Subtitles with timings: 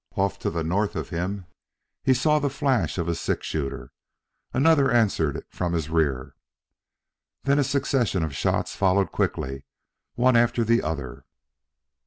[0.15, 1.45] Off to the north of him
[2.03, 3.91] he saw the flash of a six shooter.
[4.51, 6.33] Another answered it from his rear.
[7.43, 9.63] Then a succession of shots followed quickly
[10.15, 11.25] one after the other.